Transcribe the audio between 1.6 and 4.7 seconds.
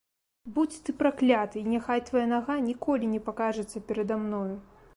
і няхай твая нага ніколі не пакажацца перада мною!